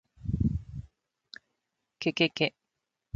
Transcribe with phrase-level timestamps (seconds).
[2.01, 2.37] kkk